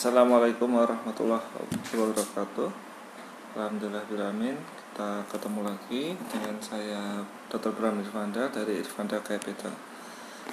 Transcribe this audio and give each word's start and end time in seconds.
Assalamualaikum 0.00 0.80
warahmatullahi 0.80 1.44
wabarakatuh. 1.92 2.72
Alhamdulillah 3.52 4.00
biramin 4.08 4.56
Kita 4.56 5.28
ketemu 5.28 5.60
lagi 5.60 6.16
dengan 6.16 6.56
saya 6.56 7.20
Dr. 7.52 7.76
Bram 7.76 8.00
Irfanda 8.00 8.48
dari 8.48 8.80
Irfanda 8.80 9.20
Capital 9.20 9.76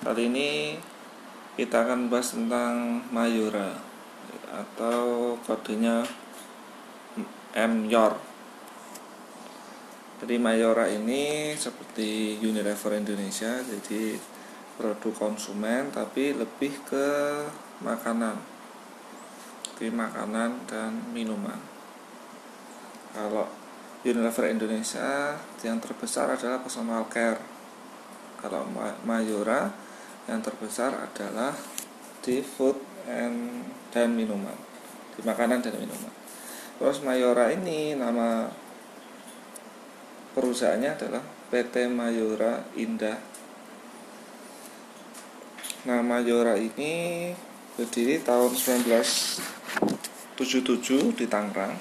Kali 0.04 0.28
ini 0.28 0.76
kita 1.56 1.80
akan 1.80 2.12
bahas 2.12 2.36
tentang 2.36 3.00
Mayura 3.08 3.72
Atau 4.52 5.40
kodenya 5.48 6.04
MYOR 7.56 8.20
Jadi 10.28 10.36
Mayora 10.44 10.92
ini 10.92 11.56
seperti 11.56 12.36
Unilever 12.44 13.00
Indonesia 13.00 13.64
Jadi 13.64 14.12
produk 14.76 15.16
konsumen 15.16 15.88
tapi 15.96 16.36
lebih 16.36 16.84
ke 16.84 17.08
makanan 17.80 18.57
di 19.78 19.88
makanan 19.94 20.66
dan 20.66 20.92
minuman. 21.14 21.58
Kalau 23.14 23.46
Unilever 24.06 24.50
Indonesia 24.50 25.38
yang 25.62 25.82
terbesar 25.82 26.34
adalah 26.34 26.62
personal 26.62 27.06
care. 27.10 27.42
Kalau 28.38 28.70
Mayora 29.06 29.74
yang 30.30 30.42
terbesar 30.46 30.94
adalah 30.94 31.54
di 32.22 32.42
food 32.46 32.78
and 33.10 33.66
dan 33.90 34.14
minuman, 34.14 34.54
di 35.18 35.22
makanan 35.26 35.64
dan 35.64 35.74
minuman. 35.74 36.14
Terus 36.78 37.02
Mayora 37.02 37.50
ini 37.50 37.98
nama 37.98 38.46
perusahaannya 40.38 40.92
adalah 40.94 41.24
PT 41.50 41.90
Mayora 41.90 42.62
Indah. 42.78 43.18
Nah, 45.90 46.04
Mayora 46.06 46.60
ini 46.60 47.32
berdiri 47.80 48.22
tahun 48.22 48.54
19 48.54 49.67
77 50.38 51.18
di 51.18 51.26
Tangerang. 51.26 51.74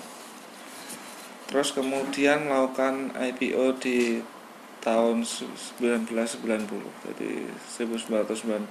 Terus 1.47 1.71
kemudian 1.71 2.49
melakukan 2.49 3.15
IPO 3.15 3.79
di 3.79 4.19
tahun 4.83 5.27
1990 5.27 6.07
jadi 7.03 7.33
1990 7.75 8.71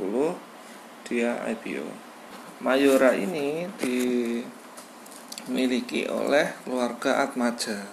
dia 1.03 1.43
IPO 1.43 1.83
Mayora 2.63 3.11
ini 3.11 3.67
dimiliki 5.43 6.07
oleh 6.07 6.55
keluarga 6.63 7.27
Atmaja. 7.27 7.83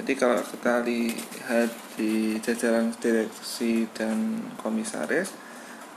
Jadi 0.00 0.16
kalau 0.16 0.40
kita 0.40 0.80
lihat 0.80 1.68
di 2.00 2.40
jajaran 2.40 2.96
direksi 2.96 3.84
dan 3.92 4.48
komisaris 4.56 5.36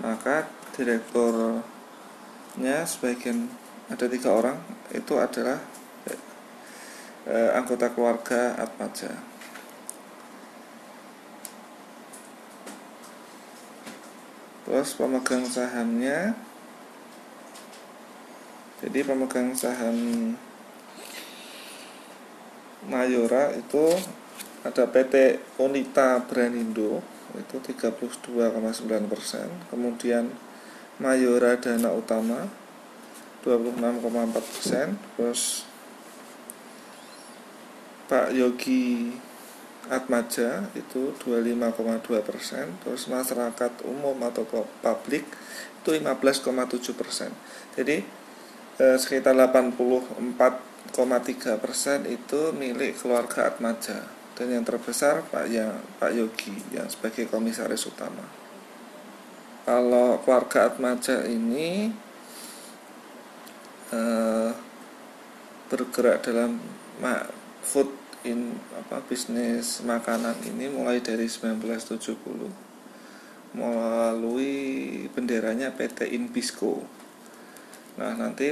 maka 0.04 0.44
direkturnya 0.76 1.64
sebagian 2.84 3.48
ada 3.94 4.10
tiga 4.10 4.34
orang 4.34 4.58
itu 4.90 5.14
adalah 5.22 5.62
eh, 7.30 7.50
anggota 7.54 7.94
keluarga 7.94 8.58
Atmaja. 8.58 9.14
Terus 14.66 14.90
pemegang 14.98 15.46
sahamnya 15.46 16.34
jadi 18.82 19.06
pemegang 19.06 19.54
saham 19.54 20.34
Mayora 22.84 23.56
itu 23.56 23.96
ada 24.66 24.84
PT 24.90 25.40
Onita 25.56 26.20
Branindo 26.28 27.00
itu 27.32 27.56
32,9%, 27.64 28.68
kemudian 29.72 30.28
Mayora 31.00 31.56
Dana 31.56 31.96
Utama 31.96 32.63
26,4 33.44 34.34
persen 34.34 34.88
terus 35.16 35.68
Pak 38.08 38.32
Yogi 38.32 39.12
Atmaja 39.92 40.72
itu 40.80 41.12
25,2 41.28 42.24
persen 42.24 42.72
terus 42.80 43.04
masyarakat 43.12 43.84
umum 43.84 44.16
atau 44.24 44.48
publik 44.80 45.28
itu 45.84 46.00
15,7 46.00 46.96
persen. 46.96 47.36
Jadi 47.76 48.00
eh, 48.80 48.96
sekitar 48.96 49.36
84,3 49.36 51.60
persen 51.60 52.08
itu 52.08 52.56
milik 52.56 52.96
keluarga 52.96 53.52
Atmaja. 53.52 54.08
Dan 54.34 54.50
yang 54.50 54.66
terbesar 54.66 55.22
Pak 55.30 55.46
yang 55.52 55.78
Pak 56.02 56.10
Yogi 56.16 56.56
yang 56.74 56.90
sebagai 56.90 57.30
komisaris 57.30 57.86
utama. 57.86 58.26
Kalau 59.68 60.18
keluarga 60.24 60.72
Atmaja 60.72 61.28
ini 61.28 61.92
uh, 63.92 64.56
bergerak 65.68 66.24
dalam 66.24 66.62
food 67.66 67.90
in 68.24 68.56
apa 68.78 69.04
bisnis 69.04 69.84
makanan 69.84 70.40
ini 70.48 70.72
mulai 70.72 71.04
dari 71.04 71.28
1970 71.28 72.64
melalui 73.54 74.56
benderanya 75.14 75.70
PT 75.76 76.10
Inbisco. 76.16 76.82
Nah, 78.02 78.18
nanti 78.18 78.50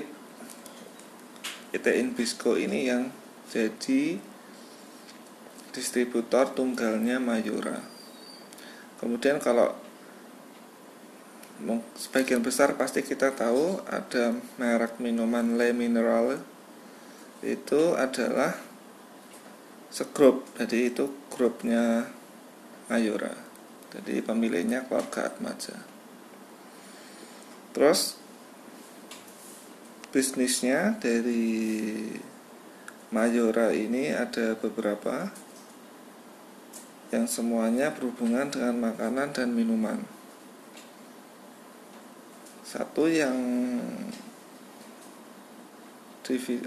PT 1.74 1.88
Inbisco 1.98 2.54
ini 2.60 2.86
yang 2.86 3.10
jadi 3.50 4.22
distributor 5.74 6.52
tunggalnya 6.54 7.18
Mayura. 7.18 7.82
Kemudian 9.02 9.42
kalau 9.42 9.74
sebagian 11.98 12.42
besar 12.42 12.74
pasti 12.78 13.06
kita 13.06 13.34
tahu 13.34 13.82
ada 13.86 14.34
merek 14.58 14.98
minuman 14.98 15.58
Le 15.58 15.74
Mineral. 15.74 16.42
Itu 17.42 17.98
adalah 17.98 18.58
segrup. 19.90 20.46
Jadi 20.58 20.94
itu 20.94 21.10
grupnya 21.30 22.06
Ayura 22.92 23.52
jadi 23.92 24.24
pemiliknya 24.24 24.88
keluarga 24.88 25.28
Atmaja. 25.28 25.76
Terus 27.76 28.16
bisnisnya 30.16 30.96
dari 31.00 32.08
Mayora 33.12 33.76
ini 33.76 34.16
ada 34.16 34.56
beberapa 34.56 35.36
yang 37.12 37.28
semuanya 37.28 37.92
berhubungan 37.92 38.48
dengan 38.48 38.80
makanan 38.80 39.36
dan 39.36 39.52
minuman 39.52 40.00
satu 42.72 43.04
yang 43.12 43.36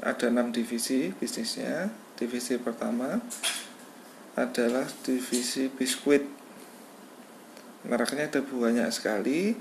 ada 0.04 0.28
enam 0.28 0.52
divisi 0.52 1.08
bisnisnya. 1.16 1.88
Divisi 2.20 2.60
pertama 2.60 3.16
adalah 4.36 4.84
divisi 5.00 5.72
biskuit. 5.72 6.28
Mereknya 7.88 8.28
ada 8.28 8.44
banyak 8.44 8.92
sekali. 8.92 9.56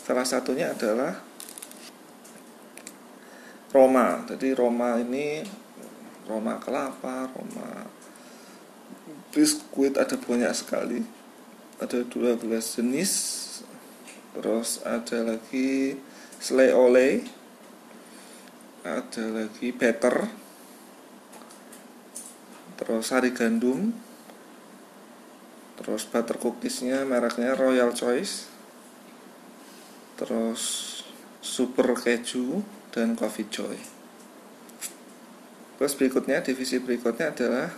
Salah 0.00 0.24
satunya 0.24 0.72
adalah 0.72 1.20
Roma. 3.76 4.24
Jadi 4.32 4.56
Roma 4.56 4.96
ini 4.96 5.44
Roma 6.24 6.56
kelapa 6.56 7.28
Roma 7.36 7.84
biskuit 9.36 9.92
ada 10.00 10.16
banyak 10.16 10.52
sekali. 10.56 11.04
Ada 11.76 12.08
12 12.08 12.40
jenis 12.48 13.12
terus 14.36 14.84
ada 14.84 15.24
lagi 15.24 15.96
slay 16.36 16.70
ole 16.70 17.24
ada 18.86 19.24
lagi 19.34 19.74
better. 19.74 20.30
Terus 22.78 23.04
sari 23.10 23.34
gandum. 23.34 23.90
Terus 25.76 26.06
butter 26.06 26.38
cookiesnya 26.38 27.02
mereknya 27.02 27.58
royal 27.58 27.90
choice. 27.90 28.46
Terus 30.14 30.62
super 31.42 31.98
keju 31.98 32.62
dan 32.94 33.18
coffee 33.18 33.50
joy. 33.50 33.76
Terus 35.76 35.92
berikutnya 35.98 36.40
divisi 36.40 36.80
berikutnya 36.80 37.34
adalah 37.34 37.68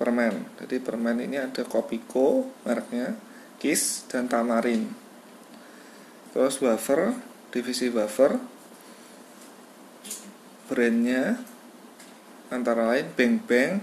permen. 0.00 0.56
Jadi 0.58 0.82
permen 0.82 1.20
ini 1.22 1.38
ada 1.38 1.62
Kopiko 1.62 2.48
mereknya 2.66 3.14
Kiss 3.60 4.08
dan 4.10 4.26
Tamarin 4.26 5.05
terus 6.36 6.60
wafer 6.60 7.16
divisi 7.48 7.88
wafer 7.88 8.36
brandnya 10.68 11.40
antara 12.52 12.92
lain 12.92 13.08
Bang 13.16 13.40
Bang 13.40 13.80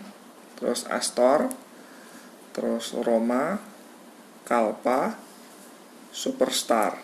terus 0.62 0.86
Astor 0.86 1.50
terus 2.54 2.94
Roma 2.94 3.58
Kalpa 4.46 5.18
Superstar. 6.14 7.02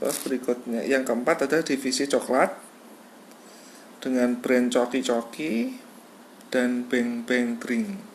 Terus 0.00 0.16
berikutnya 0.24 0.88
yang 0.88 1.04
keempat 1.04 1.44
adalah 1.44 1.60
divisi 1.60 2.08
coklat 2.08 2.48
dengan 4.00 4.40
brand 4.40 4.72
Coki 4.72 5.04
Coki 5.04 5.52
dan 6.48 6.88
Bang 6.88 7.28
Bang 7.28 7.60
Drink 7.60 8.08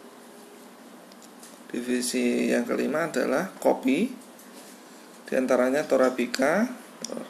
divisi 1.69 2.49
yang 2.49 2.65
kelima 2.65 3.11
adalah 3.11 3.53
kopi 3.61 4.16
di 5.27 5.33
antaranya 5.35 5.83
Torabika, 5.83 6.65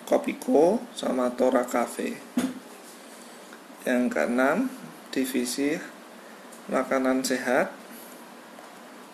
Kopiko 0.06 0.80
sama 0.94 1.34
Tora 1.34 1.66
Cafe. 1.66 2.14
Yang 3.84 4.04
keenam 4.14 4.58
divisi 5.10 5.76
makanan 6.70 7.26
sehat 7.26 7.74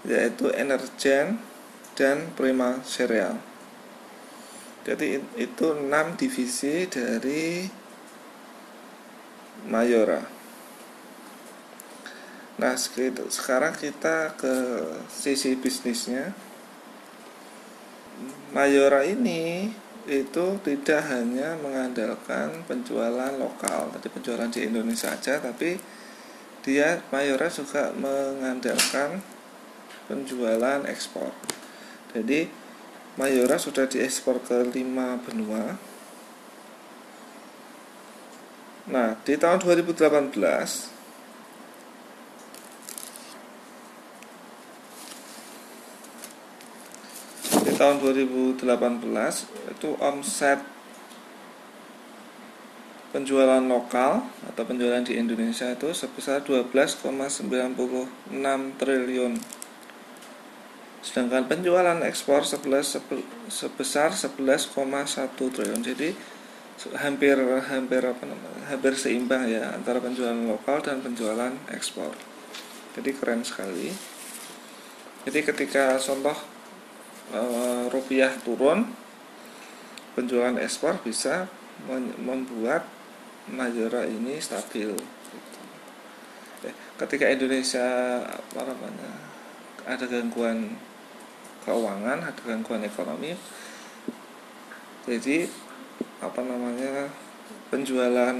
yaitu 0.03 0.51
Energen 0.51 1.39
dan 1.95 2.29
Prima 2.35 2.83
Cereal 2.83 3.53
jadi 4.83 5.23
itu 5.39 5.65
enam 5.71 6.19
divisi 6.19 6.83
dari 6.91 7.63
Mayora. 9.63 10.19
Nah 12.59 12.75
sekarang 13.31 13.79
kita 13.79 14.35
ke 14.35 14.55
sisi 15.07 15.55
bisnisnya 15.55 16.35
Mayora 18.53 19.01
ini 19.07 19.71
itu 20.03 20.45
tidak 20.61 21.01
hanya 21.07 21.55
mengandalkan 21.63 22.61
penjualan 22.67 23.31
lokal, 23.39 23.87
tadi 23.95 24.11
penjualan 24.11 24.51
di 24.51 24.67
Indonesia 24.67 25.15
saja, 25.15 25.39
tapi 25.39 25.79
dia 26.63 26.99
Mayora 27.11 27.47
juga 27.47 27.91
mengandalkan 27.95 29.23
penjualan 30.07 30.83
ekspor. 30.87 31.31
Jadi 32.11 32.47
Mayora 33.13 33.61
sudah 33.61 33.85
diekspor 33.85 34.41
ke 34.41 34.73
lima 34.73 35.21
benua. 35.21 35.77
Nah, 38.89 39.15
di 39.23 39.39
tahun 39.39 39.63
2018 39.63 40.91
tahun 47.83 47.99
2018 47.99 48.63
itu 49.75 49.89
omset 49.99 50.63
penjualan 53.11 53.59
lokal 53.59 54.23
atau 54.47 54.63
penjualan 54.63 55.03
di 55.03 55.19
Indonesia 55.19 55.67
itu 55.67 55.91
sebesar 55.91 56.47
12,96 56.47 57.11
triliun. 58.79 59.35
Sedangkan 61.03 61.43
penjualan 61.51 61.99
ekspor 62.07 62.47
sebesar 62.47 64.15
11,1 64.15 64.71
triliun. 65.35 65.83
Jadi 65.83 66.15
hampir 67.03 67.35
hampir 67.67 68.01
apa 68.01 68.23
namanya 68.23 68.63
hampir 68.71 68.95
seimbang 68.95 69.43
ya 69.51 69.75
antara 69.75 69.99
penjualan 69.99 70.39
lokal 70.47 70.79
dan 70.79 71.03
penjualan 71.03 71.51
ekspor. 71.75 72.15
Jadi 72.95 73.11
keren 73.11 73.43
sekali. 73.43 73.91
Jadi 75.27 75.39
ketika 75.43 75.99
contoh 75.99 76.52
Eh, 77.33 77.83
rupiah 77.89 78.29
turun 78.45 78.85
penjualan 80.13 80.53
ekspor 80.61 81.01
bisa 81.01 81.49
membuat 82.21 82.85
Majora 83.49 84.05
ini 84.05 84.37
stabil. 84.37 84.93
Eh, 86.61 86.75
ketika 87.01 87.25
Indonesia 87.27 88.21
apa 88.21 88.61
namanya 88.69 89.11
ada 89.83 90.05
gangguan 90.05 90.77
keuangan 91.65 92.23
ada 92.23 92.41
gangguan 92.45 92.85
ekonomi 92.87 93.35
jadi 95.03 95.49
apa 96.23 96.39
namanya 96.39 97.11
penjualan 97.67 98.37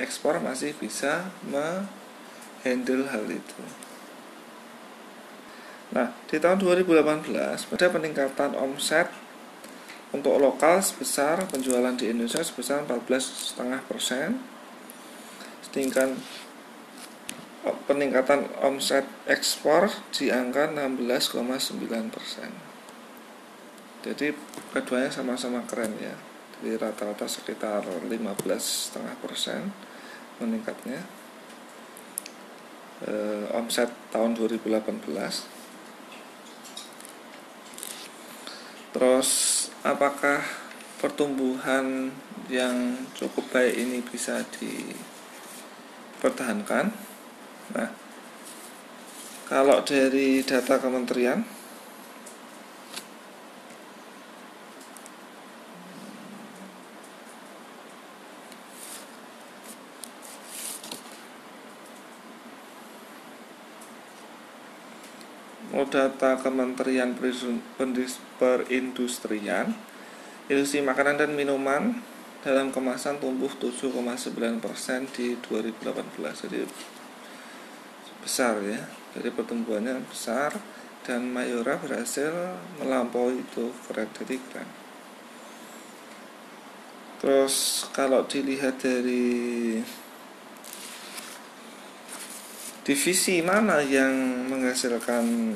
ekspor 0.00 0.40
masih 0.40 0.72
bisa 0.78 1.28
menghandle 1.44 3.04
hal 3.10 3.26
itu. 3.28 3.60
Nah, 5.92 6.08
di 6.28 6.36
tahun 6.36 6.60
2018 6.60 7.32
ada 7.72 7.86
peningkatan 7.88 8.52
omset 8.52 9.08
untuk 10.12 10.36
lokal 10.36 10.80
sebesar 10.84 11.48
penjualan 11.48 11.92
di 11.96 12.12
Indonesia 12.12 12.44
sebesar 12.44 12.84
14,5 12.84 13.56
persen, 13.88 14.40
sedangkan 15.64 16.16
peningkatan 17.88 18.48
omset 18.60 19.04
ekspor 19.28 19.88
di 20.12 20.28
angka 20.32 20.68
16,9 20.68 22.12
persen. 22.12 22.50
Jadi 24.04 24.32
keduanya 24.72 25.12
sama-sama 25.12 25.64
keren 25.68 25.96
ya. 26.00 26.16
Jadi 26.60 26.76
rata-rata 26.76 27.28
sekitar 27.28 27.84
15,5 27.84 29.24
persen 29.24 29.68
meningkatnya. 30.40 31.04
E, 32.98 33.12
omset 33.54 33.92
tahun 34.10 34.34
2018 34.34 35.57
Terus 38.92 39.70
apakah 39.84 40.40
pertumbuhan 40.98 42.10
yang 42.48 42.96
cukup 43.12 43.44
baik 43.52 43.76
ini 43.76 44.00
bisa 44.00 44.40
dipertahankan? 44.56 46.88
Nah, 47.76 47.92
kalau 49.48 49.80
dari 49.84 50.40
data 50.40 50.80
kementerian 50.80 51.44
data 65.86 66.34
Kementerian 66.42 67.14
Perindustrian, 68.38 69.70
industri 70.50 70.82
makanan 70.82 71.22
dan 71.22 71.38
minuman 71.38 72.02
dalam 72.42 72.74
kemasan 72.74 73.22
tumbuh 73.22 73.52
7,9% 73.52 73.92
di 75.14 75.38
2018. 75.38 76.42
Jadi 76.48 76.66
besar 78.18 78.58
ya. 78.66 78.82
Jadi 79.14 79.28
pertumbuhannya 79.30 80.02
besar 80.08 80.56
dan 81.06 81.30
Mayora 81.30 81.78
berhasil 81.78 82.30
melampaui 82.82 83.40
itu 83.40 83.70
jadi 83.88 84.36
keren. 84.50 84.68
Terus 87.18 87.88
kalau 87.90 88.22
dilihat 88.28 88.78
dari 88.78 89.82
divisi 92.88 93.44
mana 93.44 93.84
yang 93.84 94.48
menghasilkan 94.48 95.52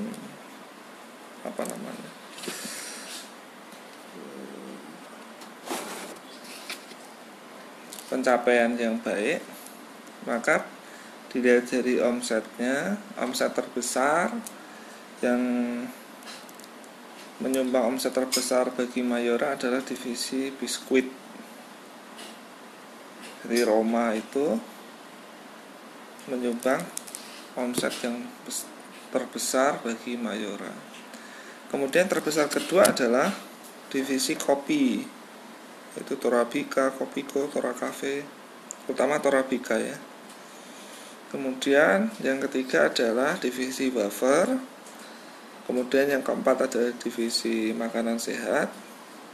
apa 1.49 1.63
namanya? 1.65 2.11
Pencapaian 8.13 8.77
yang 8.77 9.01
baik 9.01 9.41
maka 10.29 10.69
dilihat 11.33 11.73
dari 11.73 11.97
omsetnya 12.05 13.01
omset 13.17 13.57
terbesar 13.57 14.37
yang 15.25 15.41
menyumbang 17.41 17.97
omset 17.97 18.13
terbesar 18.13 18.77
bagi 18.77 19.01
Mayora 19.01 19.57
adalah 19.57 19.81
divisi 19.81 20.53
biskuit. 20.53 21.09
Jadi 23.41 23.59
Roma 23.65 24.13
itu 24.13 24.61
menyumbang 26.29 27.02
omset 27.57 27.93
yang 28.05 28.25
terbesar 29.13 29.85
bagi 29.85 30.17
Mayora. 30.17 30.73
Kemudian 31.69 32.09
terbesar 32.09 32.49
kedua 32.49 32.93
adalah 32.93 33.33
divisi 33.93 34.37
kopi, 34.37 35.05
yaitu 35.97 36.15
Torabika, 36.17 36.93
Kopiko, 36.97 37.49
Toracafe, 37.49 38.25
utama 38.89 39.21
Torabika 39.21 39.77
ya. 39.77 39.97
Kemudian 41.33 42.13
yang 42.21 42.45
ketiga 42.45 42.93
adalah 42.93 43.41
divisi 43.41 43.89
wafer. 43.89 44.53
Kemudian 45.65 46.13
yang 46.13 46.21
keempat 46.21 46.69
adalah 46.69 46.93
divisi 47.01 47.73
makanan 47.73 48.21
sehat. 48.21 48.69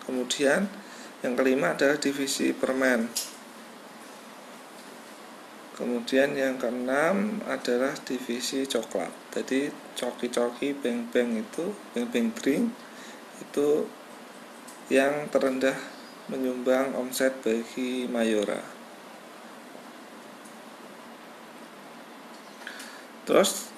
Kemudian 0.06 0.70
yang 1.26 1.34
kelima 1.34 1.74
adalah 1.74 1.98
divisi 1.98 2.54
permen. 2.54 3.10
Kemudian 5.78 6.34
yang 6.34 6.58
keenam 6.58 7.38
adalah 7.46 7.94
divisi 8.02 8.66
coklat. 8.66 9.14
Jadi 9.30 9.70
coki-coki 9.94 10.74
beng-beng 10.74 11.38
itu, 11.38 11.70
beng-beng 11.94 12.34
drink 12.34 12.74
itu 13.38 13.86
yang 14.90 15.30
terendah 15.30 15.78
menyumbang 16.26 16.98
omset 16.98 17.30
bagi 17.46 18.10
Mayora. 18.10 18.58
Terus 23.22 23.70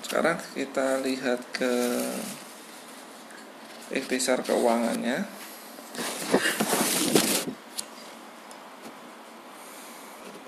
sekarang 0.00 0.40
kita 0.56 1.04
lihat 1.04 1.44
ke 1.52 1.72
ikhtisar 3.92 4.40
keuangannya. 4.40 5.28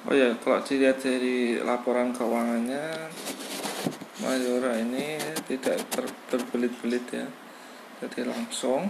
Oh 0.06 0.14
ya, 0.14 0.30
kalau 0.38 0.62
dilihat 0.62 1.02
dari 1.02 1.58
laporan 1.58 2.14
keuangannya, 2.14 3.10
Mayora 4.22 4.78
ini 4.78 5.18
tidak 5.50 5.82
berbelit-belit 6.30 7.02
ya, 7.10 7.26
jadi 7.98 8.30
langsung, 8.30 8.86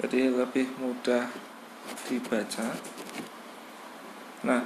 jadi 0.00 0.32
lebih 0.32 0.72
mudah 0.80 1.28
dibaca. 2.08 2.64
Nah 4.48 4.64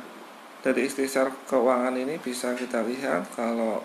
dari 0.62 0.86
ikhtisar 0.86 1.34
keuangan 1.50 1.98
ini 1.98 2.22
bisa 2.22 2.54
kita 2.54 2.86
lihat 2.86 3.34
kalau 3.34 3.82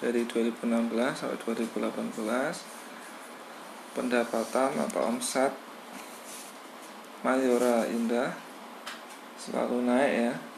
dari 0.00 0.24
2016 0.24 0.64
sampai 1.12 1.36
2018 1.44 3.92
pendapatan 3.92 4.70
atau 4.86 5.02
omset 5.12 5.52
Mayora 7.20 7.84
Indah 7.90 8.32
selalu 9.36 9.82
naik 9.82 10.14
ya 10.14 10.55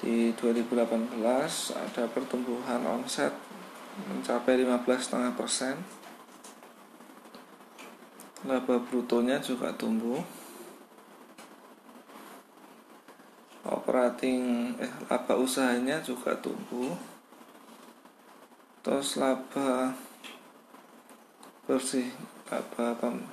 di 0.00 0.30
2018 0.36 1.16
ada 1.72 2.04
pertumbuhan 2.12 2.84
omset 2.84 3.32
mencapai 4.04 4.60
15,5 4.60 5.32
persen. 5.32 5.74
Laba 8.44 8.76
brutonya 8.78 9.40
juga 9.40 9.72
tumbuh. 9.72 10.20
Operating 13.66 14.76
eh 14.78 14.92
laba 15.08 15.34
usahanya 15.40 15.98
juga 16.04 16.36
tumbuh. 16.38 16.92
Terus 18.84 19.18
laba 19.18 19.96
bersih 21.66 22.06
laba 22.46 22.94
pem, 22.94 23.26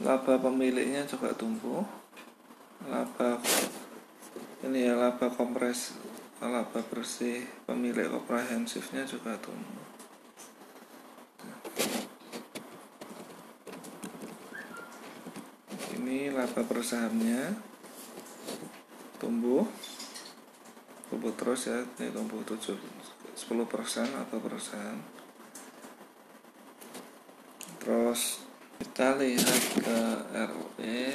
laba 0.00 0.40
pemiliknya 0.40 1.04
juga 1.04 1.34
tumbuh. 1.36 1.84
Laba 2.88 3.36
ini 4.66 4.88
ya 4.88 4.94
laba 4.98 5.30
kompres 5.30 5.94
laba 6.38 6.80
bersih 6.90 7.46
pemilik 7.66 8.10
komprehensifnya 8.10 9.06
juga 9.06 9.34
tumbuh. 9.38 9.86
Ini 15.98 16.30
laba 16.34 16.62
per 16.62 16.80
tumbuh 19.18 19.66
tumbuh 21.08 21.32
terus 21.34 21.66
ya 21.66 21.82
ini 21.98 22.12
tumbuh 22.14 22.40
7 22.46 22.78
10 23.38 23.64
persen 23.66 24.06
atau 24.12 24.38
persen. 24.42 24.98
Terus 27.78 28.44
kita 28.78 29.16
lihat 29.16 29.62
ke 29.78 30.00
ROE 30.36 31.06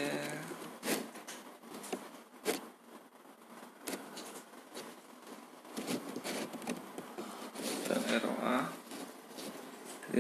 dan 7.88 8.02
ROA 8.20 8.58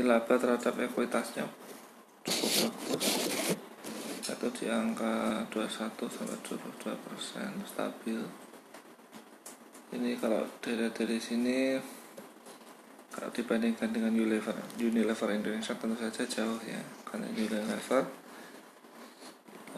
laba 0.04 0.36
terhadap 0.38 0.76
ekuitasnya. 0.78 1.48
Cukup. 2.28 2.72
Bagus 2.92 3.24
itu 4.44 4.68
di 4.68 4.68
angka 4.68 5.48
21 5.56 6.04
sampai 6.04 6.36
22 6.44 6.92
persen 7.08 7.48
stabil. 7.64 8.20
Ini 9.96 10.20
kalau 10.20 10.44
dari 10.60 10.92
dari 10.92 11.16
sini 11.16 11.80
kalau 13.08 13.32
dibandingkan 13.32 13.96
dengan 13.96 14.12
Unilever 14.12 14.52
Unilever 14.84 15.32
Indonesia 15.32 15.72
tentu 15.80 15.96
saja 15.96 16.28
jauh 16.28 16.60
ya. 16.68 16.84
Karena 17.08 17.32
Unilever 17.32 18.04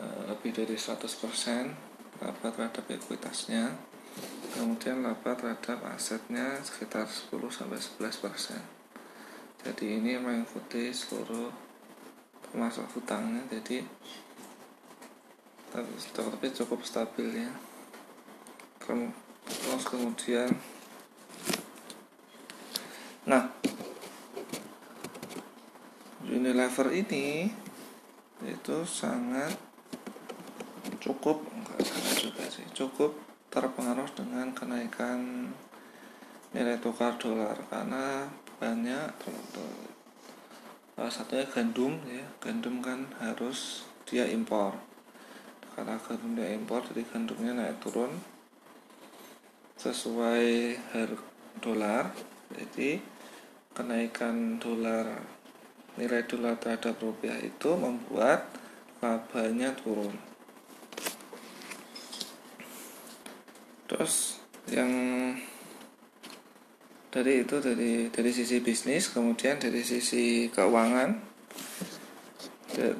uh, 0.01 0.21
lebih 0.33 0.49
dari 0.49 0.73
100% 0.73 2.25
laba 2.25 2.47
terhadap 2.49 2.89
ekuitasnya. 2.89 3.69
Kemudian 4.49 5.05
laba 5.05 5.37
terhadap 5.37 5.77
asetnya 5.93 6.57
sekitar 6.65 7.05
10 7.05 7.37
sampai 7.53 7.77
11% 7.77 8.74
jadi 9.65 9.97
ini 9.97 10.21
mengikuti 10.21 10.93
seluruh 10.93 11.49
termasuk 12.45 12.85
hutangnya 12.93 13.41
jadi 13.49 13.81
tapi 15.73 16.47
cukup 16.53 16.85
stabil 16.85 17.43
ya. 17.43 17.51
Terus 18.85 19.83
kemudian 19.89 20.53
nah 23.25 23.49
Unilever 26.29 26.93
ini 26.93 27.49
itu 28.45 28.77
sangat 28.85 29.57
cukup 31.01 31.41
enggak 31.41 31.81
sangat 31.81 32.15
juga 32.21 32.43
sih 32.53 32.69
cukup 32.69 33.17
terpengaruh 33.49 34.05
dengan 34.13 34.53
kenaikan 34.53 35.49
nilai 36.53 36.77
tukar 36.77 37.17
dolar 37.17 37.57
karena 37.67 38.29
banyak 38.65 39.13
salah 40.97 41.13
satunya 41.13 41.45
gandum 41.45 42.01
ya. 42.09 42.25
Gandum 42.41 42.81
kan 42.81 43.05
harus 43.21 43.85
dia 44.09 44.25
impor. 44.25 44.73
Karena 45.77 46.01
gandumnya 46.01 46.49
impor 46.49 46.81
jadi 46.89 47.05
gandumnya 47.05 47.53
naik 47.53 47.77
turun 47.85 48.09
sesuai 49.77 50.73
harga 50.97 51.21
dolar. 51.61 52.09
Jadi 52.57 52.97
kenaikan 53.77 54.57
dolar 54.57 55.13
nilai 56.01 56.25
dolar 56.25 56.57
terhadap 56.57 56.97
rupiah 56.97 57.37
itu 57.37 57.69
membuat 57.77 58.49
labanya 58.97 59.77
turun. 59.77 60.17
Terus 63.85 64.41
yang 64.73 64.89
dari 67.15 67.47
itu 67.47 67.63
dari 67.63 68.11
dari 68.11 68.31
sisi 68.35 68.59
bisnis 68.59 69.07
kemudian 69.07 69.55
dari 69.55 69.79
sisi 69.87 70.51
keuangan 70.51 71.15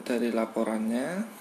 dari 0.07 0.31
laporannya. 0.31 1.35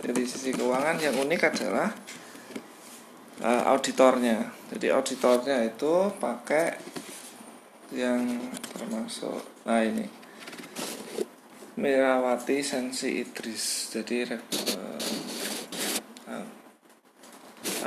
Dari 0.00 0.24
sisi 0.24 0.56
keuangan 0.56 0.96
yang 0.96 1.12
unik 1.12 1.40
adalah 1.44 1.92
uh, 3.44 3.62
auditornya. 3.68 4.48
Jadi 4.72 4.88
auditornya 4.88 5.60
itu 5.68 6.08
pakai 6.16 6.99
yang 7.90 8.22
termasuk 8.74 9.42
nah 9.66 9.82
ini. 9.82 10.06
Mirawati 11.80 12.60
Sensi 12.60 13.24
Idris. 13.24 13.88
Jadi 13.94 14.28
uh, 16.28 16.46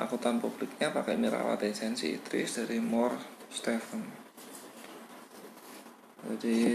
akuntan 0.01 0.41
publiknya 0.41 0.89
pakai 0.89 1.13
Mirawati 1.15 1.69
Sensi 1.71 2.17
Idris 2.17 2.57
dari 2.57 2.81
Moore 2.81 3.47
Stephen. 3.53 4.23
Jadi 6.23 6.73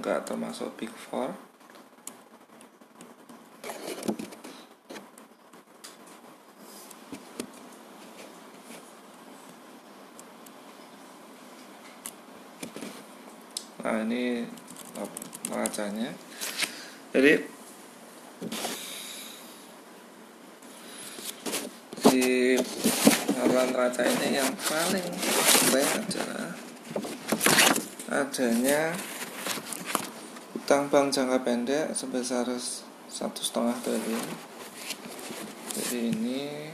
enggak 0.00 0.24
termasuk 0.24 0.80
Big 0.80 0.88
Four 0.96 1.36
nah 13.80 14.04
ini 14.04 14.44
neracanya 15.80 16.12
jadi 17.16 17.32
di 22.10 22.58
haluan 23.40 23.72
neraca 23.72 24.02
ini 24.04 24.36
yang 24.36 24.52
paling 24.60 25.08
keren 25.08 25.88
adalah 26.04 26.52
adanya 28.12 28.92
utang 30.52 30.92
bank 30.92 31.08
jangka 31.16 31.40
pendek 31.40 31.86
sebesar 31.96 32.46
satu 33.10 33.40
setengah 33.42 33.74
triliun. 33.82 34.28
Jadi 35.74 35.98
ini 36.14 36.70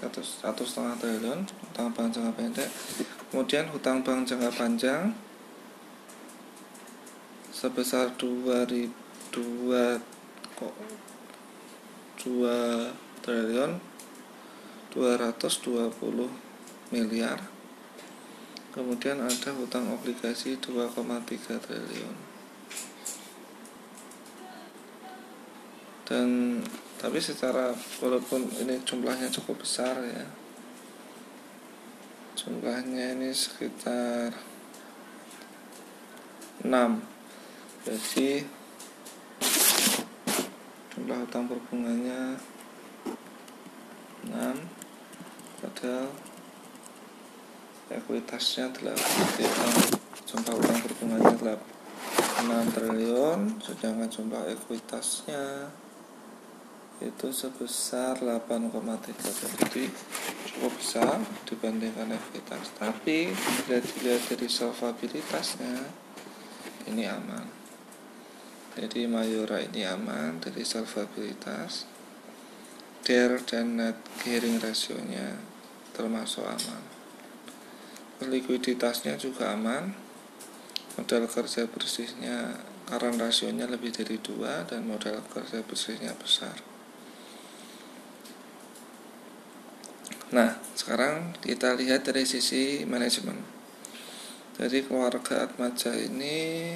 satu 0.00 0.62
setengah 0.64 0.96
triliun 1.00 1.44
utang 1.72 1.92
bank 1.92 2.16
jangka 2.16 2.32
pendek. 2.36 2.68
Kemudian 3.32 3.68
hutang 3.72 4.00
bank 4.04 4.28
jangka 4.28 4.52
panjang 4.52 5.12
sebesar 7.56 8.12
2002 8.20 8.92
kok 10.60 10.76
2 12.20 13.24
triliun 13.24 13.80
220 14.92 16.92
miliar. 16.92 17.40
Kemudian 18.76 19.24
ada 19.24 19.56
hutang 19.56 19.88
obligasi 19.88 20.60
2,3 20.60 21.56
triliun. 21.56 22.16
Dan 26.04 26.60
tapi 27.00 27.24
secara 27.24 27.72
walaupun 28.04 28.52
ini 28.60 28.84
jumlahnya 28.84 29.32
cukup 29.32 29.64
besar 29.64 29.96
ya 30.00 30.24
jumlahnya 32.36 33.20
ini 33.20 33.34
sekitar 33.34 34.32
6 36.64 37.15
jadi 37.86 38.42
jumlah 40.90 41.22
utang 41.22 41.46
berbunganya 41.46 42.34
6 44.26 44.34
padahal 45.62 46.10
ekuitasnya 47.86 48.74
8 48.74 48.90
jumlah 50.26 50.54
utang 50.58 50.78
berbunganya 50.82 51.30
6 52.42 52.74
triliun. 52.74 53.62
Sedangkan 53.62 54.10
jumlah 54.10 54.42
ekuitasnya 54.50 55.70
itu 56.98 57.26
sebesar 57.30 58.18
8,3 58.18 59.14
jadi 59.14 59.84
cukup 60.50 60.72
besar 60.74 61.22
dibandingkan 61.46 62.18
ekuitas. 62.18 62.66
Tapi 62.74 63.30
bila 63.30 63.78
dilihat 63.78 64.26
dari 64.26 64.48
solvabilitasnya 64.50 65.86
ini 66.90 67.06
aman 67.06 67.55
jadi 68.76 69.08
mayora 69.08 69.64
ini 69.64 69.88
aman 69.88 70.36
dari 70.36 70.60
solvabilitas. 70.60 71.88
DER 73.08 73.40
dan 73.48 73.80
net 73.80 73.96
gearing 74.20 74.60
rasionya 74.60 75.40
termasuk 75.96 76.44
aman. 76.44 76.82
Likuiditasnya 78.20 79.16
juga 79.16 79.56
aman. 79.56 79.96
Modal 81.00 81.24
kerja 81.24 81.64
bersihnya 81.64 82.60
karena 82.84 83.28
rasionya 83.28 83.64
lebih 83.64 83.96
dari 83.96 84.20
dua 84.20 84.68
dan 84.68 84.84
modal 84.84 85.24
kerja 85.32 85.64
bersihnya 85.64 86.12
besar. 86.16 86.60
Nah, 90.36 90.58
sekarang 90.76 91.32
kita 91.40 91.72
lihat 91.78 92.04
dari 92.04 92.28
sisi 92.28 92.84
manajemen. 92.84 93.40
Jadi 94.56 94.84
keluarga 94.88 95.44
Atmaja 95.44 95.92
ini 95.96 96.74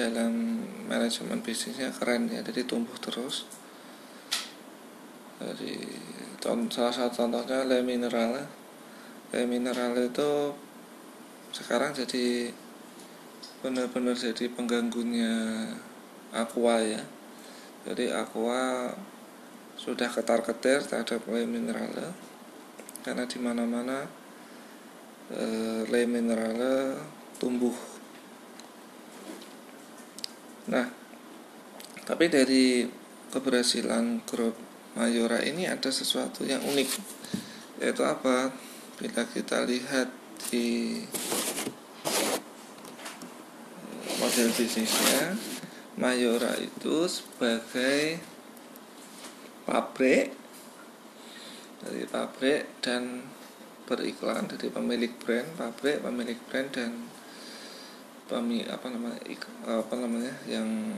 dalam 0.00 0.64
manajemen 0.88 1.44
bisnisnya 1.44 1.92
keren 1.92 2.32
ya, 2.32 2.40
jadi 2.40 2.64
tumbuh 2.64 2.96
terus. 2.96 3.44
Jadi 5.36 5.76
salah 6.72 6.92
satu 6.96 7.24
contohnya 7.24 7.68
Le 7.68 7.84
Mineral. 7.84 8.40
Le 9.36 9.42
Mineral 9.44 9.92
itu 10.00 10.56
sekarang 11.52 11.92
jadi 11.92 12.48
benar-benar 13.60 14.16
jadi 14.16 14.48
pengganggunya 14.48 15.32
Aqua 16.32 16.80
ya. 16.80 17.04
Jadi 17.84 18.08
Aqua 18.08 18.92
sudah 19.80 20.12
ketar-ketir 20.12 20.84
terhadap 20.84 21.24
le 21.24 21.48
mineral 21.48 22.12
karena 23.00 23.24
di 23.24 23.40
mana-mana 23.40 24.04
e, 25.32 25.44
le 25.88 26.02
mineral 26.04 26.60
tumbuh. 27.40 27.89
Nah, 30.68 30.86
tapi 32.04 32.28
dari 32.28 32.84
keberhasilan 33.30 34.26
grup 34.26 34.58
Mayora 34.98 35.38
ini 35.46 35.70
ada 35.70 35.88
sesuatu 35.88 36.42
yang 36.42 36.60
unik, 36.66 36.90
yaitu 37.78 38.02
apa? 38.02 38.50
Bila 38.98 39.22
kita 39.30 39.62
lihat 39.64 40.10
di 40.50 40.98
model 44.18 44.50
bisnisnya, 44.52 45.38
Mayora 45.94 46.58
itu 46.58 47.06
sebagai 47.06 48.18
pabrik 49.70 50.34
dari 51.80 52.02
pabrik 52.10 52.82
dan 52.82 53.24
beriklan 53.86 54.50
dari 54.50 54.68
pemilik 54.68 55.12
brand 55.22 55.48
pabrik 55.54 56.02
pemilik 56.02 56.38
brand 56.50 56.68
dan 56.74 56.90
pemi 58.30 58.62
apa 58.62 58.86
namanya 58.86 59.18
apa 59.66 59.94
namanya 59.98 60.34
yang 60.46 60.94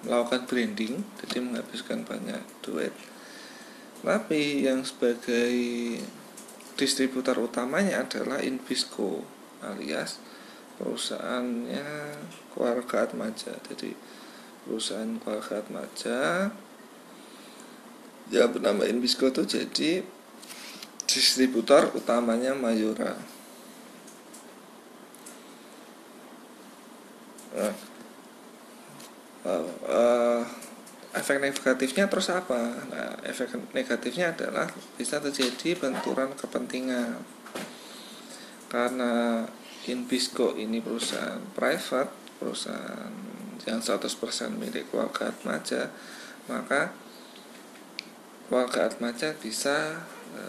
melakukan 0.00 0.48
branding 0.48 1.04
jadi 1.20 1.44
menghabiskan 1.44 2.08
banyak 2.08 2.40
duit 2.64 2.96
tapi 4.00 4.64
yang 4.64 4.80
sebagai 4.80 5.52
distributor 6.80 7.36
utamanya 7.44 8.08
adalah 8.08 8.40
Invisco 8.40 9.20
alias 9.60 10.16
perusahaannya 10.80 11.84
keluarga 12.56 13.04
Atmaja 13.04 13.52
jadi 13.68 13.92
perusahaan 14.64 15.20
keluarga 15.20 15.60
Atmaja 15.60 16.48
yang 18.32 18.50
bernama 18.50 18.88
Invisco 18.88 19.28
itu 19.28 19.44
jadi 19.46 20.02
distributor 21.06 21.94
utamanya 21.94 22.52
Mayura. 22.52 23.14
Uh, 27.56 27.72
uh, 29.88 30.42
efek 31.16 31.40
negatifnya 31.40 32.04
terus 32.12 32.28
apa? 32.28 32.60
Nah, 32.92 33.16
efek 33.24 33.56
negatifnya 33.72 34.36
adalah 34.36 34.68
bisa 35.00 35.16
terjadi 35.16 35.72
benturan 35.80 36.36
kepentingan. 36.36 37.16
Karena 38.68 39.46
Invisco 39.86 40.52
ini 40.58 40.82
perusahaan 40.82 41.40
private, 41.54 42.12
perusahaan 42.36 43.14
yang 43.64 43.80
100% 43.80 44.02
milik 44.58 44.90
keluarga 44.90 45.30
Atmaja, 45.30 45.88
maka 46.50 46.92
warga 48.50 48.90
Atmaja 48.90 49.34
bisa 49.38 50.02
e, 50.34 50.42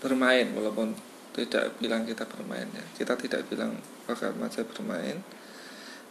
bermain 0.00 0.52
walaupun 0.56 0.96
tidak 1.36 1.76
bilang 1.80 2.08
kita 2.08 2.24
bermain 2.24 2.68
ya. 2.72 2.84
Kita 2.96 3.14
tidak 3.16 3.44
bilang 3.52 3.76
warga 4.08 4.32
Atmaja 4.32 4.64
bermain 4.64 5.20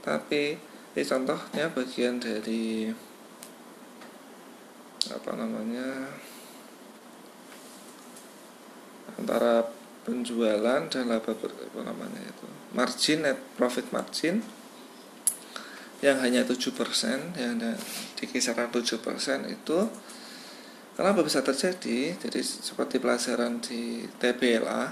tapi 0.01 0.57
ini 0.91 1.03
contohnya 1.07 1.71
bagian 1.71 2.19
dari 2.19 2.89
apa 5.09 5.31
namanya 5.33 6.13
antara 9.17 9.65
penjualan 10.05 10.81
dan 10.89 11.05
laba 11.09 11.33
apa 11.33 11.81
namanya 11.81 12.21
itu 12.21 12.47
margin 12.73 13.25
net 13.25 13.37
profit 13.57 13.89
margin 13.93 14.41
yang 16.01 16.17
hanya 16.17 16.41
7% 16.41 16.73
yang 17.37 17.61
di 18.17 18.25
kisaran 18.25 18.73
7% 18.73 18.97
itu 19.53 19.79
Kenapa 20.91 21.23
bisa 21.23 21.39
terjadi? 21.39 22.13
Jadi 22.13 22.39
seperti 22.43 22.99
pelajaran 22.99 23.63
di 23.63 24.05
TBLA 24.19 24.91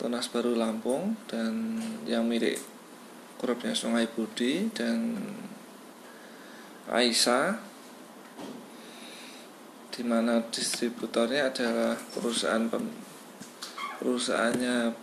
Tunas 0.00 0.26
Baru 0.32 0.56
Lampung 0.56 1.14
dan 1.28 1.78
yang 2.08 2.26
milik 2.26 2.58
grupnya 3.44 3.76
Sungai 3.76 4.08
Budi 4.08 4.72
dan 4.72 5.20
Aisyah 6.88 7.60
di 9.92 10.00
mana 10.00 10.40
distributornya 10.48 11.52
adalah 11.52 11.92
perusahaan 11.92 12.64
pem, 12.72 12.88
perusahaannya 14.00 14.96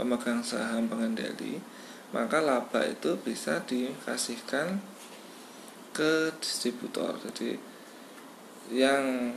pemegang 0.00 0.40
saham 0.40 0.88
pengendali 0.88 1.60
maka 2.16 2.40
laba 2.40 2.88
itu 2.88 3.20
bisa 3.20 3.60
dikasihkan 3.68 4.80
ke 5.92 6.32
distributor. 6.40 7.20
Jadi 7.20 7.60
yang 8.72 9.36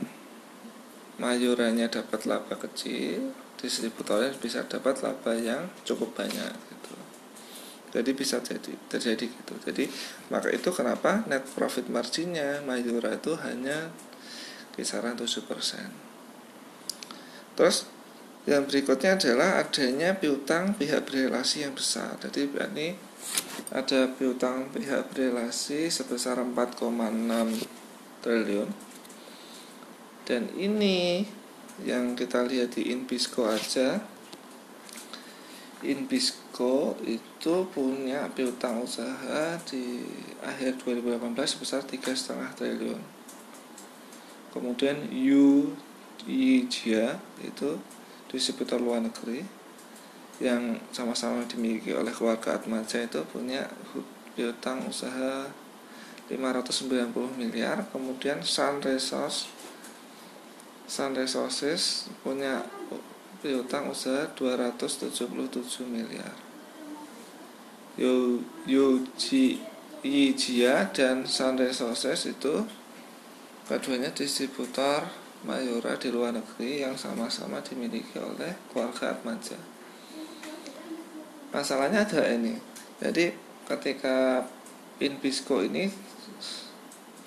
mayorannya 1.20 1.92
dapat 1.92 2.24
laba 2.24 2.56
kecil 2.56 3.36
distributornya 3.60 4.32
bisa 4.40 4.64
dapat 4.64 5.04
laba 5.04 5.36
yang 5.36 5.68
cukup 5.84 6.16
banyak 6.16 6.69
jadi 7.90 8.10
bisa 8.14 8.38
jadi 8.42 8.72
terjadi 8.86 9.26
gitu. 9.26 9.54
Jadi 9.66 9.84
maka 10.30 10.50
itu 10.50 10.70
kenapa 10.70 11.26
net 11.26 11.42
profit 11.54 11.90
marginnya 11.90 12.62
mayora 12.62 13.18
itu 13.18 13.34
hanya 13.38 13.90
kisaran 14.74 15.18
7% 15.18 16.06
terus 17.58 17.84
yang 18.48 18.64
berikutnya 18.64 19.20
adalah 19.20 19.60
adanya 19.60 20.16
piutang 20.16 20.72
pihak 20.72 21.04
berelasi 21.04 21.68
yang 21.68 21.76
besar. 21.76 22.16
Jadi 22.16 22.48
ini 22.48 22.96
ada 23.68 24.08
piutang 24.16 24.72
pihak 24.72 25.12
berelasi 25.12 25.92
sebesar 25.92 26.40
4,6 26.40 26.80
triliun. 28.24 28.70
Dan 30.24 30.48
ini 30.56 31.28
yang 31.84 32.16
kita 32.16 32.42
lihat 32.48 32.80
di 32.80 32.88
Inbisco 32.90 33.44
aja 33.44 34.00
Inbisco 35.80 36.92
itu 37.08 37.64
punya 37.72 38.28
piutang 38.36 38.84
usaha 38.84 39.56
di 39.64 40.04
akhir 40.44 40.76
2018 40.84 41.56
sebesar 41.56 41.80
3,5 41.88 42.56
triliun. 42.56 43.00
Kemudian 44.52 45.08
Yijia 46.28 47.16
itu 47.40 47.80
distributor 48.28 48.76
luar 48.76 49.00
negeri 49.00 49.40
yang 50.40 50.76
sama-sama 50.92 51.44
dimiliki 51.48 51.96
oleh 51.96 52.12
keluarga 52.12 52.60
Atmaja 52.60 53.00
itu 53.00 53.24
punya 53.28 53.68
piutang 54.36 54.84
usaha 54.84 55.48
590 56.28 57.40
miliar. 57.40 57.88
Kemudian 57.88 58.44
Sun 58.44 58.84
Resource 58.84 59.48
Sun 60.90 61.14
Resources 61.14 62.10
punya 62.26 62.66
piutang 63.40 63.88
usaha 63.88 64.28
277 64.36 65.88
miliar. 65.88 66.36
Yo 67.96 68.44
Yoji 68.68 69.60
Yijia 70.04 70.88
dan 70.92 71.24
Sun 71.24 71.56
Resources 71.56 72.28
itu 72.28 72.64
keduanya 73.68 74.12
distributor 74.12 75.08
Mayora 75.40 75.96
di 75.96 76.12
luar 76.12 76.36
negeri 76.36 76.84
yang 76.84 77.00
sama-sama 77.00 77.64
dimiliki 77.64 78.20
oleh 78.20 78.52
keluarga 78.68 79.16
Atmaja. 79.16 79.56
Masalahnya 81.48 82.04
ada 82.04 82.28
ini. 82.28 82.60
Jadi 83.00 83.32
ketika 83.64 84.44
Inbisco 85.00 85.64
ini 85.64 85.88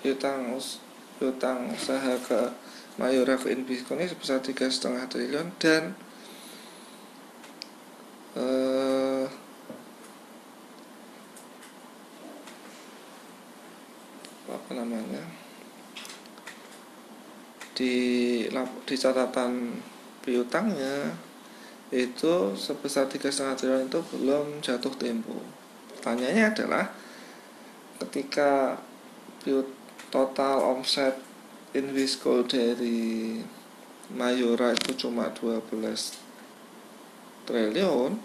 utang 0.06 0.54
utang 1.18 1.74
usaha 1.74 2.14
ke 2.22 2.40
Mayora 3.02 3.34
ke 3.34 3.50
Inbisco 3.50 3.98
ini 3.98 4.06
sebesar 4.06 4.38
tiga 4.38 4.70
setengah 4.70 5.10
triliun 5.10 5.50
dan 5.58 5.98
eh, 8.34 9.24
apa 14.50 14.70
namanya 14.74 15.24
di 17.74 17.94
di 18.86 18.94
catatan 18.94 19.82
piutangnya 20.22 21.10
itu 21.94 22.54
sebesar 22.58 23.06
tiga 23.06 23.30
setengah 23.30 23.54
triliun 23.54 23.86
itu 23.86 24.00
belum 24.14 24.46
jatuh 24.62 24.94
tempo. 24.98 25.38
Tanyanya 26.02 26.50
adalah 26.50 26.90
ketika 28.02 28.78
total 30.10 30.56
omset 30.74 31.20
Invisco 31.74 32.46
dari 32.46 33.38
Mayora 34.14 34.72
itu 34.74 34.94
cuma 34.94 35.30
12 35.34 36.23
triliun, 37.44 38.16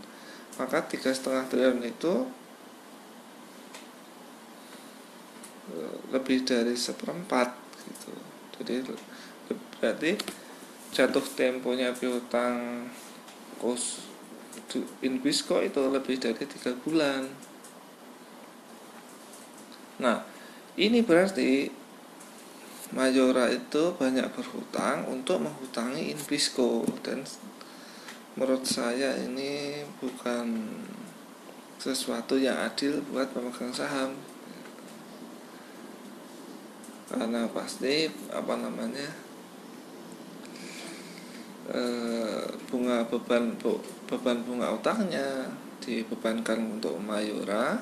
maka 0.59 0.83
tiga 0.87 1.11
setengah 1.13 1.45
triliun 1.47 1.83
itu 1.85 2.13
lebih 6.09 6.41
dari 6.41 6.73
seperempat 6.73 7.53
gitu. 7.85 8.11
Jadi 8.59 8.75
berarti 9.79 10.11
jatuh 10.89 11.25
temponya 11.37 11.93
piutang 11.93 12.89
kos 13.61 14.09
Inbisco 15.01 15.61
itu 15.61 15.81
lebih 15.89 16.17
dari 16.21 16.43
tiga 16.45 16.73
bulan. 16.85 17.25
Nah 20.01 20.21
ini 20.77 21.01
berarti 21.01 21.69
Majora 22.89 23.53
itu 23.53 23.93
banyak 23.93 24.33
berhutang 24.33 25.05
untuk 25.05 25.45
menghutangi 25.45 26.09
Inbisco 26.09 26.81
dan 27.05 27.21
menurut 28.39 28.63
saya 28.63 29.19
ini 29.19 29.83
bukan 29.99 30.71
sesuatu 31.75 32.39
yang 32.39 32.55
adil 32.55 33.03
buat 33.11 33.27
pemegang 33.35 33.75
saham. 33.75 34.15
Karena 37.11 37.51
pasti 37.51 38.07
apa 38.31 38.55
namanya 38.55 39.11
e, 41.67 41.81
bunga 42.71 43.03
beban 43.11 43.59
beban 44.07 44.39
bunga 44.47 44.71
utangnya 44.71 45.51
dibebankan 45.83 46.79
untuk 46.79 46.95
Mayora 46.95 47.75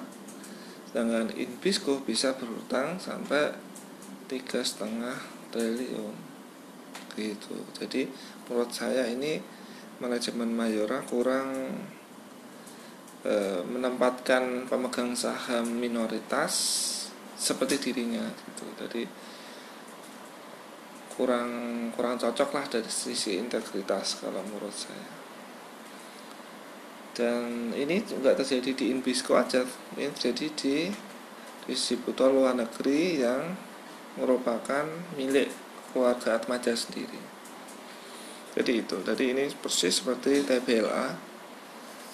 sedangkan 0.90 1.38
Inbisco 1.38 2.02
bisa 2.02 2.34
berutang 2.34 2.98
sampai 2.98 3.54
tiga 4.26 4.66
setengah 4.66 5.22
triliun. 5.54 6.18
Gitu. 7.14 7.62
Jadi 7.78 8.10
menurut 8.50 8.74
saya 8.74 9.06
ini 9.06 9.38
manajemen 9.98 10.54
Mayora 10.54 11.02
kurang 11.06 11.74
e, 13.26 13.34
menempatkan 13.66 14.70
pemegang 14.70 15.18
saham 15.18 15.78
minoritas 15.78 16.54
seperti 17.38 17.90
dirinya 17.90 18.26
gitu. 18.30 18.66
Jadi 18.78 19.04
kurang 21.18 21.50
kurang 21.98 22.22
cocok 22.22 22.50
lah 22.54 22.66
dari 22.70 22.90
sisi 22.90 23.42
integritas 23.42 24.22
kalau 24.22 24.42
menurut 24.46 24.74
saya. 24.74 25.10
Dan 27.18 27.74
ini 27.74 28.06
juga 28.06 28.38
terjadi 28.38 28.78
di 28.78 28.94
Inbisco 28.94 29.34
aja 29.34 29.66
ini 29.98 30.14
terjadi 30.14 30.48
di 30.54 30.76
distributor 31.66 32.30
luar 32.30 32.54
negeri 32.54 33.26
yang 33.26 33.58
merupakan 34.22 34.86
milik 35.18 35.50
keluarga 35.90 36.38
Atmaja 36.38 36.78
sendiri 36.78 37.37
jadi 38.58 38.82
itu. 38.82 38.98
Jadi 39.06 39.24
ini 39.38 39.46
persis 39.54 40.02
seperti 40.02 40.42
TBLA 40.42 41.14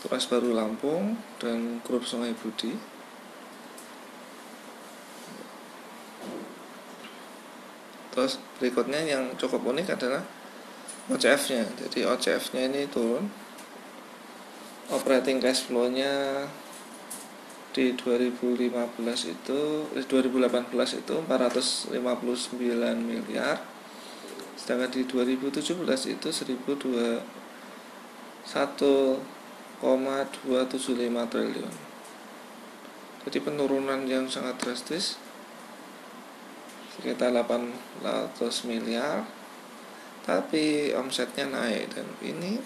Turas 0.04 0.28
Baru 0.28 0.52
Lampung 0.52 1.16
dan 1.40 1.80
Grup 1.88 2.04
Sungai 2.04 2.36
Budi. 2.36 2.76
Terus 8.12 8.38
berikutnya 8.60 9.02
yang 9.08 9.34
cukup 9.40 9.64
unik 9.64 9.96
adalah 9.96 10.22
OCF 11.08 11.52
nya 11.52 11.64
jadi 11.88 12.12
OCF 12.12 12.52
nya 12.54 12.68
ini 12.68 12.92
turun. 12.92 13.32
Operating 14.92 15.40
cash 15.40 15.66
flow 15.66 15.88
nya 15.88 16.46
di 17.74 17.98
2015 17.98 18.70
itu 19.34 19.60
eh, 19.98 20.06
2018 20.06 20.70
itu 21.02 21.16
459 21.26 21.90
miliar 23.02 23.73
sedangkan 24.54 24.94
di 24.94 25.10
2017 25.10 26.14
itu 26.14 26.28
1,275 28.44 31.32
triliun. 31.32 31.74
Jadi 33.24 33.40
penurunan 33.40 34.04
yang 34.04 34.28
sangat 34.28 34.60
drastis 34.60 35.16
sekitar 36.94 37.32
800 37.32 38.70
miliar 38.70 39.26
tapi 40.24 40.92
omsetnya 40.96 41.48
naik. 41.48 41.92
Dan 41.96 42.08
ini 42.24 42.60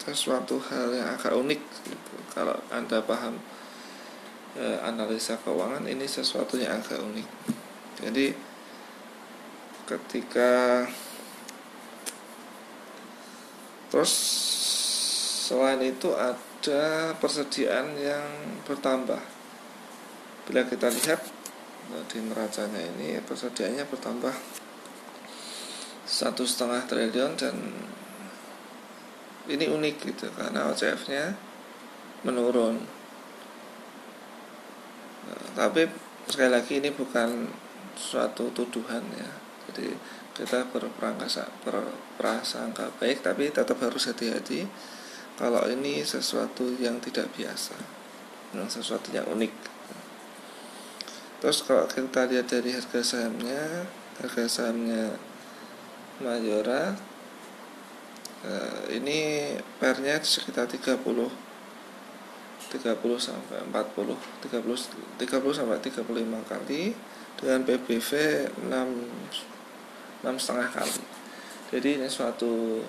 sesuatu 0.00 0.56
hal 0.72 0.96
yang 0.96 1.08
agak 1.12 1.36
unik 1.36 1.60
gitu. 1.84 2.14
kalau 2.32 2.56
anda 2.72 3.04
paham 3.04 3.36
e, 4.56 4.64
analisa 4.80 5.36
keuangan 5.44 5.84
ini 5.84 6.08
sesuatu 6.08 6.56
yang 6.56 6.80
agak 6.80 7.00
unik. 7.00 7.28
Jadi 8.00 8.32
ketika 9.90 10.86
terus 13.90 14.14
selain 15.50 15.82
itu 15.82 16.14
ada 16.14 17.10
persediaan 17.18 17.98
yang 17.98 18.26
bertambah. 18.70 19.18
Bila 20.46 20.62
kita 20.70 20.86
lihat 20.94 21.18
di 22.06 22.22
neracanya 22.22 22.78
ini 22.78 23.18
persediaannya 23.18 23.82
bertambah 23.90 24.34
satu 26.06 26.46
setengah 26.46 26.86
triliun 26.86 27.34
dan 27.34 27.54
ini 29.50 29.66
unik 29.66 29.96
gitu 30.06 30.30
karena 30.38 30.70
OCF 30.70 31.10
nya 31.10 31.34
menurun. 32.22 32.78
Nah, 35.26 35.44
tapi 35.58 35.90
sekali 36.30 36.50
lagi 36.54 36.78
ini 36.78 36.94
bukan 36.94 37.50
suatu 37.98 38.54
tuduhan 38.54 39.02
ya 39.18 39.49
jadi 39.70 39.94
kita 40.34 40.66
berprasangka 40.70 42.86
baik 42.98 43.22
tapi 43.22 43.54
tetap 43.54 43.78
harus 43.78 44.10
hati-hati 44.10 44.66
kalau 45.40 45.64
ini 45.70 46.04
sesuatu 46.04 46.68
yang 46.76 47.00
tidak 47.00 47.32
biasa 47.32 47.72
yang 48.50 48.66
sesuatu 48.66 49.14
yang 49.14 49.30
unik. 49.30 49.54
Terus 51.40 51.64
kalau 51.64 51.88
kita 51.88 52.28
lihat 52.28 52.52
dari 52.52 52.76
harga 52.76 53.00
sahamnya 53.00 53.88
harga 54.20 54.44
sahamnya 54.44 55.16
Majora 56.20 56.92
eh, 58.44 59.00
ini 59.00 59.56
pernya 59.80 60.20
sekitar 60.20 60.68
30 60.68 61.00
30 61.00 61.00
sampai 63.16 63.56
40 63.72 63.72
30 63.72 65.16
30 65.16 65.56
sampai 65.56 65.80
35 65.80 66.04
kali 66.44 66.92
dengan 67.40 67.64
PBV 67.64 68.10
6 68.68 69.59
6 70.22 70.28
setengah 70.36 70.68
kali 70.68 71.02
jadi 71.70 71.88
ini 72.02 72.08
suatu 72.10 72.82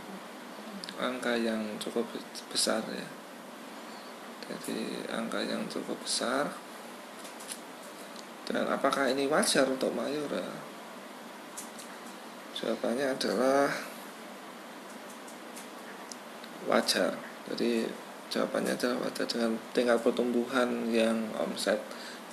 angka 1.02 1.38
yang 1.38 1.78
cukup 1.82 2.08
besar 2.52 2.82
ya 2.91 3.08
jadi 4.52 5.08
angka 5.15 5.39
yang 5.44 5.63
cukup 5.72 5.96
besar 6.04 6.52
dan 8.52 8.67
apakah 8.67 9.08
ini 9.08 9.32
wajar 9.32 9.63
untuk 9.63 9.96
Mayura? 9.96 10.44
Jawabannya 12.52 13.15
adalah 13.15 13.72
wajar. 16.67 17.15
Jadi 17.48 17.88
jawabannya 18.28 18.76
adalah 18.76 19.08
wajar 19.08 19.26
dengan 19.30 19.56
tingkat 19.72 20.04
pertumbuhan 20.04 20.91
yang 20.91 21.32
omset 21.39 21.80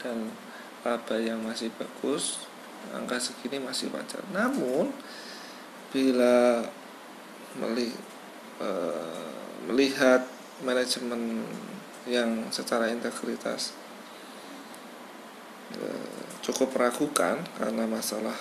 dan 0.02 0.34
laba 0.82 1.16
yang 1.22 1.38
masih 1.46 1.70
bagus, 1.78 2.47
angka 2.96 3.20
segini 3.20 3.60
masih 3.60 3.92
wajar. 3.92 4.22
Namun 4.32 4.92
bila 5.92 6.64
eh, 8.60 9.28
melihat 9.68 10.24
manajemen 10.64 11.44
yang 12.08 12.48
secara 12.48 12.88
integritas 12.88 13.76
e, 15.76 15.84
cukup 16.40 16.72
meragukan 16.72 17.44
karena 17.60 17.84
masalah 17.84 18.34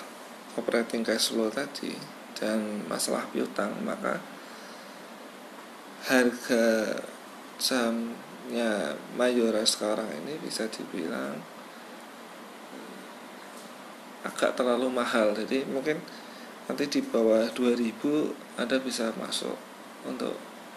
operating 0.56 1.04
cash 1.04 1.30
flow 1.30 1.52
tadi 1.52 1.92
dan 2.34 2.82
masalah 2.88 3.28
piutang 3.30 3.76
maka 3.84 4.18
harga 6.08 6.96
sahamnya 7.60 8.96
Mayora 9.18 9.62
sekarang 9.68 10.08
ini 10.24 10.40
bisa 10.40 10.64
dibilang 10.72 11.36
agak 14.28 14.54
terlalu 14.54 14.92
mahal. 14.92 15.32
Jadi 15.32 15.64
mungkin 15.68 15.98
nanti 16.68 16.84
di 16.86 17.00
bawah 17.00 17.48
2000 17.56 18.60
Anda 18.60 18.76
bisa 18.76 19.08
masuk 19.16 19.56
untuk 20.04 20.36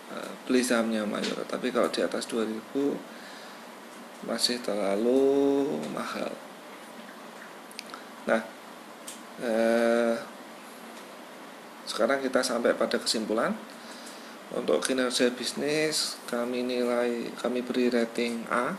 uh, 0.10 0.32
beli 0.48 0.64
sahamnya 0.64 1.04
Mayora 1.04 1.44
tapi 1.44 1.68
kalau 1.70 1.92
di 1.92 2.00
atas 2.00 2.26
2000 2.32 2.64
masih 4.24 4.62
terlalu 4.62 5.66
mahal. 5.92 6.30
Nah 8.30 8.42
eh, 9.42 10.14
sekarang 11.90 12.22
kita 12.22 12.46
sampai 12.46 12.78
pada 12.78 13.02
kesimpulan. 13.02 13.52
Untuk 14.52 14.84
kinerja 14.84 15.32
bisnis 15.32 16.20
kami 16.28 16.62
nilai 16.62 17.32
kami 17.40 17.64
beri 17.64 17.88
rating 17.88 18.46
A 18.52 18.78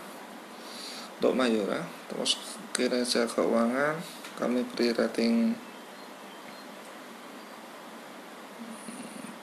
untuk 1.18 1.35
Mayora. 1.35 1.82
Terus 2.06 2.38
kinerja 2.70 3.26
keuangan 3.26 4.21
kami 4.42 4.66
beri 4.74 4.90
rating 4.90 5.55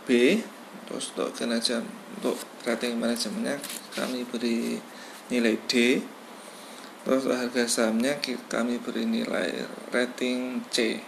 B 0.04 0.44
terus 0.90 1.16
untuk 1.16 1.32
kinerja 1.38 1.80
untuk 2.20 2.36
rating 2.68 3.00
manajemennya 3.00 3.56
kami 3.96 4.28
beri 4.28 4.76
nilai 5.30 5.56
D. 5.70 6.02
Terus 7.06 7.32
harga 7.32 7.64
sahamnya 7.70 8.20
kami 8.52 8.82
beri 8.82 9.08
nilai 9.08 9.64
rating 9.94 10.66
C. 10.68 11.00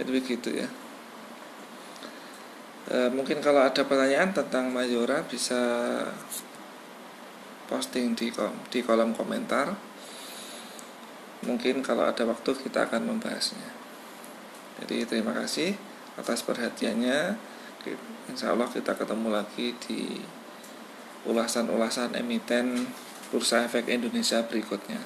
Jadi 0.00 0.10
begitu 0.10 0.48
ya. 0.50 0.68
E, 2.90 2.96
mungkin 3.14 3.38
kalau 3.38 3.62
ada 3.62 3.86
pertanyaan 3.86 4.34
tentang 4.34 4.72
Mayora 4.74 5.22
bisa 5.22 5.60
posting 7.70 8.18
di 8.18 8.34
kom 8.34 8.52
di 8.68 8.82
kolom 8.82 9.14
komentar 9.14 9.91
mungkin 11.46 11.82
kalau 11.82 12.06
ada 12.06 12.22
waktu 12.26 12.50
kita 12.54 12.86
akan 12.90 13.14
membahasnya. 13.14 13.70
Jadi 14.82 15.06
terima 15.06 15.34
kasih 15.36 15.74
atas 16.18 16.42
perhatiannya. 16.42 17.36
Insya 18.30 18.54
Allah 18.54 18.70
kita 18.70 18.94
ketemu 18.94 19.34
lagi 19.34 19.74
di 19.82 20.22
ulasan-ulasan 21.26 22.14
emiten 22.14 22.86
Bursa 23.30 23.66
Efek 23.66 23.90
Indonesia 23.90 24.42
berikutnya. 24.46 25.02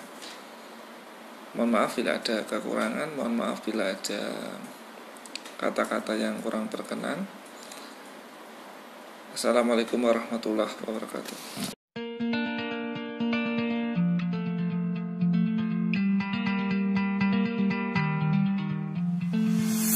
Mohon 1.56 1.70
maaf 1.72 1.96
bila 1.96 2.20
ada 2.20 2.44
kekurangan 2.44 3.16
mohon 3.16 3.32
maaf 3.32 3.64
bila 3.64 3.88
ada 3.88 4.20
kata-kata 5.56 6.12
yang 6.12 6.36
kurang 6.44 6.68
berkenan 6.68 7.24
Assalamualaikum 9.32 10.04
warahmatullahi 10.04 10.76
wabarakatuh 10.84 11.75